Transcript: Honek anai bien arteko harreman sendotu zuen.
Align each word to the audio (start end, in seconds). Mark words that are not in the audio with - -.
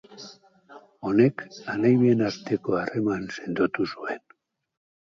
Honek 1.09 1.45
anai 1.75 1.93
bien 2.01 2.27
arteko 2.31 2.81
harreman 2.81 3.31
sendotu 3.39 3.91
zuen. 3.95 4.27